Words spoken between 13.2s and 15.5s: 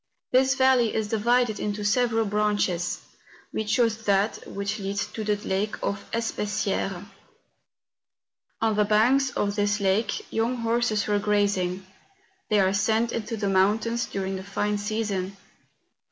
the mountains during the fine season.